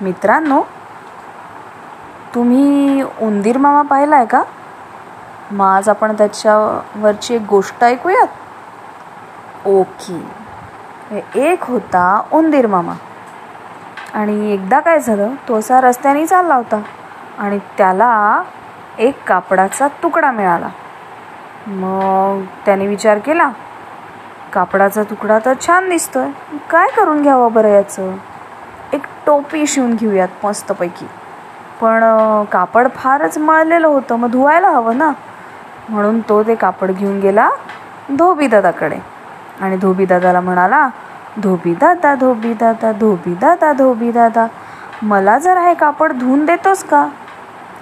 [0.00, 0.60] मित्रांनो
[2.34, 4.42] तुम्ही उंदीर मामा पाहिला आहे का?
[5.50, 8.28] मग आज आपण त्याच्यावरची एक गोष्ट ऐकूयात.
[9.66, 10.20] ओके
[11.34, 12.92] एक होता उंदीर मामा.
[14.14, 16.80] आणि एकदा काय झालं तो असा रस्त्याने चालला होता
[17.38, 18.42] आणि त्याला
[18.98, 20.68] एक कापडाचा तुकडा मिळाला.
[21.66, 23.50] मग त्याने विचार केला
[24.52, 26.30] कापडाचा तुकडा तर छान दिसतोय.
[26.70, 28.14] काय करून घ्यावं बरं याचं?
[29.26, 31.06] टोपी शिवून घेऊयात मस्तपैकी.
[31.80, 32.02] पण
[32.52, 35.10] कापड फारच मळलेलं होतं मग धुवायला हवं ना?
[35.88, 37.48] म्हणून तो ते कापड घेऊन गेला
[38.18, 38.96] धोबी दादाकडे
[39.60, 40.88] आणि धोबी दादाला म्हणाला
[41.42, 44.46] धोबी दादा धोबी दादा धोबी दादा धोबी दादा
[45.02, 47.06] मला जर हे कापड धुवून देतोस का?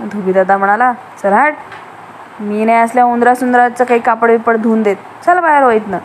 [0.03, 1.35] धोबी दादा म्हणाला चल
[2.41, 4.97] मी नाही असल्या उंदरा सुंदराचं काही कापड बिपड धुवून देत.
[5.27, 5.99] चल बाहेर होईत ना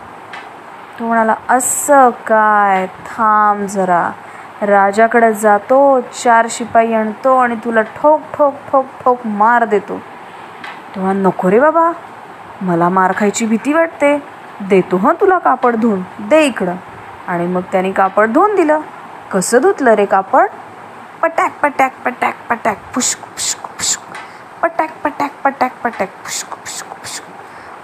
[0.99, 2.85] तो म्हणाला असं काय?
[3.05, 4.09] थांब जरा.
[4.61, 5.79] राजाकडे जातो
[6.23, 9.97] चार शिपाई आणतो आणि तुला ठोक ठोक ठोक ठोक मार देतो.
[10.95, 11.91] तेव्हा नको रे बाबा
[12.61, 14.17] मला मार खायची भीती वाटते.
[14.61, 16.75] देतो हं तुला कापड धुवून दे इकडं.
[17.27, 18.79] आणि मग त्याने कापड धुवून दिलं.
[19.31, 20.47] कसं धुतलं रे कापड?
[21.21, 24.01] पटॅक पटॅक पटॅक पटॅक फुष्क फुष्क फुष्क
[24.61, 27.23] पटॅक पटॅक पटॅक पटॅक फुष्क फुष्क फुष्क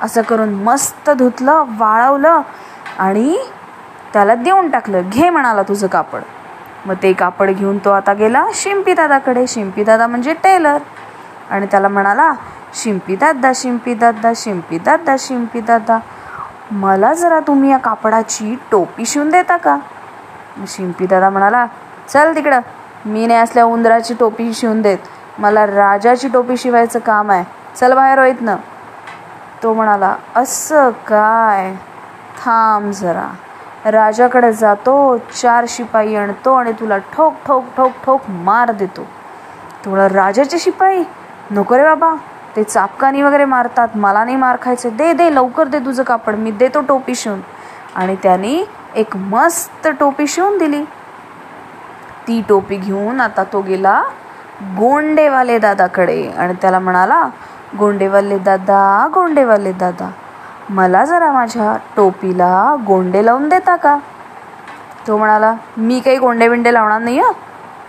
[0.02, 2.42] असं करून मस्त धुतलं वाळवलं
[3.00, 3.38] आणि
[4.14, 5.10] त्याला देऊन टाकलं.
[5.10, 6.22] घे म्हणाला तुझं कापड.
[6.86, 9.46] मग ते कापड घेऊन तो आता गेला शिंपी दादाकडे.
[9.48, 10.78] शिंपी दादा म्हणजे टेलर.
[11.50, 12.32] आणि त्याला म्हणाला
[12.74, 16.00] शिंपी दादा शिंपी दादा शिंपी दादा शिंपी दादा
[16.72, 19.78] मला जरा तुम्ही या कापडाची टोपी शिवून देता का?
[20.68, 21.66] शिंपी दादा म्हणाला
[22.10, 22.60] चल तिकडं
[23.06, 24.98] मी नाही असल्या उंदराची टोपी शिवून देत.
[25.40, 27.44] मला राजाची टोपी शिवायचं काम आहे.
[27.76, 28.50] चल बाहेर होईत
[29.64, 31.74] तो म्हणाला असं काय?
[32.46, 33.28] थांब जरा.
[33.86, 39.04] राजाकडे जातो चार शिपाई आणतो आणि तुला ठोक ठोक ठोक ठोक मार देतो.
[39.86, 41.04] तुला राजाचे शिपाई?
[41.52, 42.16] नको रे बाबा.
[42.56, 43.88] ते चापकानी वगैरे मारतात.
[43.96, 44.90] मला नाही मार खायचं.
[44.90, 46.36] दे दे लवकर दे तुझं कापड.
[46.36, 47.40] मी देतो टोपी शिवून.
[47.96, 50.84] आणि त्याने एक मस्त टोपी शिवून दिली.
[52.28, 54.02] ती टोपी घेऊन आता तो गेला
[54.62, 56.32] गोंडेवाले दादाकडे.
[56.38, 57.28] आणि त्याला म्हणाला
[57.80, 60.10] गोंडेवाले दादा गोंडेवाले दादा.
[60.70, 63.98] मला जरा माझ्या टोपीला गोंडे लावून देता का?
[65.08, 67.32] तो म्हणाला मी काही गोंडे बिंडे लावणार नाही हं.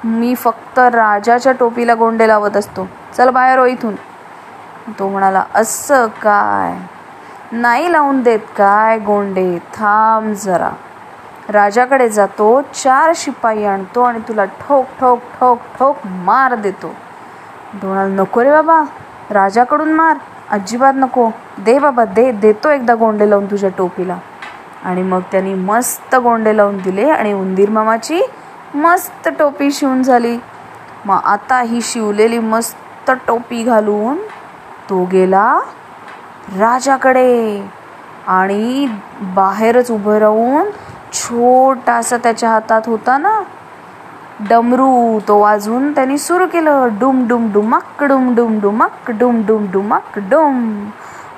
[0.04, 2.88] मी फक्त राजाच्या टोपीला गोंडे लावत असतो.
[3.16, 3.94] चल बाहेर हो इथून.
[4.98, 6.78] तो म्हणाला असं काय?
[7.52, 9.58] नाही लावून देत काय गोंडे?
[9.58, 10.70] थांब जरा.
[11.48, 16.94] राजाकडे जातो चार शिपाई आणतो आणि तुला ठोक ठोक ठोक ठोक मार देतो.
[17.82, 18.82] तो म्हणाला नको रे बाबा.
[19.30, 20.16] राजाकडून मार.
[20.50, 21.30] अजिबात नको.
[21.58, 24.16] दे बाबा दे देतो एकदा गोंडे लावून तुझ्या टोपीला.
[24.84, 28.20] आणि मग त्यांनी मस्त गोंडे लावून दिले आणि उंदीर मामाची
[28.74, 30.36] मस्त टोपी शिवून झाली.
[31.06, 34.18] मग आता ही शिवलेली मस्त टोपी घालून
[34.90, 35.60] तो गेला
[36.58, 37.68] राजाकडे
[38.26, 38.86] आणि
[39.34, 40.70] बाहेरच उभं राहून
[41.12, 43.40] छोटासा त्याच्या हातात होता ना
[44.40, 46.88] डमरू तो वाजून त्यांनी सुरू केलं.
[47.00, 50.88] डुम डुम डुमक डुम डुम डुमक डुम डुम डुमक डुम.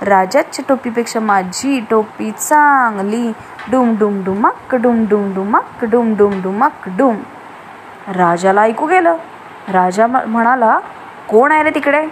[0.03, 3.33] राजाच्या टोपीपेक्षा माझी टोपी चांगली.
[3.71, 7.17] डुम डुम डुमक डुम डुम डुमक डुम डुम डुमक डुम.
[8.09, 9.17] राजाला ऐकू गेलं.
[9.73, 10.79] राजा म्हणाला
[11.29, 12.07] कोण आहे रे तिकडे?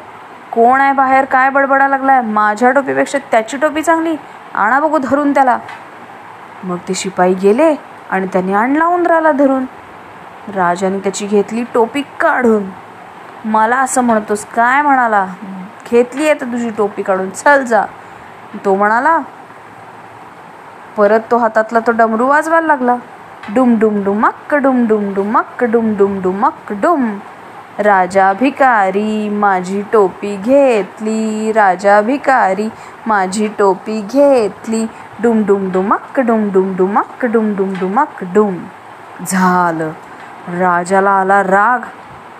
[0.53, 1.25] कोण आहे बाहेर?
[1.25, 2.21] काय बडबडा लागलाय?
[2.21, 4.17] माझ्या टोपीपेक्षा त्याची टोपी चांगली.
[4.55, 5.59] आणा बघू धरून त्याला.
[6.65, 7.75] मग ते शिपाई गेले
[8.11, 9.65] आणि त्यांनी आणला उंदराला धरून.
[10.49, 12.65] राजाने त्याची घेतली टोपी काढून
[13.47, 15.27] मला असं म्हणतोस काय म्हणाला
[15.91, 17.85] घेतली आहे तर तुझी टोपी काढून चल जा
[18.65, 19.19] तो म्हणाला
[20.97, 22.97] परत तो हातातला तो डमरू वाजवायला लागला
[23.55, 27.17] डुम डुम डुमक्क डुम डुम डुमक्क डुम डुम डुमक्क डुम
[27.79, 32.69] राजा भिकारी माझी टोपी घेतली राजा भिकारी
[33.07, 34.85] माझी टोपी घेतली
[35.23, 38.57] डुम डुम डुमक्क डुम डुम डुमक्क डुम डुम डुमक्क डुम
[39.23, 39.93] झालं
[40.49, 41.79] राजाला आला राग.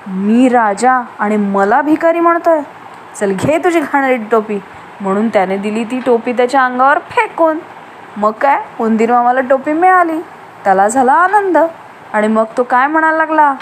[0.07, 2.61] मी राजा आणि मला भिकारी म्हणतोय.
[3.21, 4.59] चल घे तुझी घाणेरडी टोपी.
[5.01, 7.59] म्हणून त्याने दिली ती टोपी त्याच्या अंगावर फेकून.
[8.17, 8.63] मग काय?
[8.81, 10.21] उंदीर मामाला टोपी मिळाली.
[10.65, 11.59] त्याला झाला आनंद.
[12.13, 13.55] आणि मग तो काय म्हणायला लागला?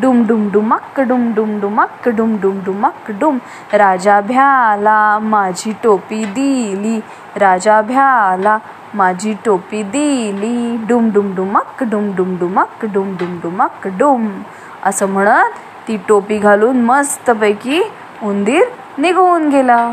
[0.00, 3.38] डुम डुम डुमक डुम डुम डुमक डुम डुम डुमक डुम.
[3.72, 7.00] राजा भ्याला माझी टोपी दिली.
[7.38, 8.58] राजा भ्याला
[8.94, 10.86] माझी टोपी दिली.
[10.86, 14.42] डुम डुम डुमक डुम डुम डुमक डुम डुम डुमक डुम.
[14.82, 15.50] असं म्हणत
[15.88, 17.82] ती टोपी घालून मस्तपैकी
[18.22, 18.62] उंदीर
[18.98, 19.92] निघून गेला.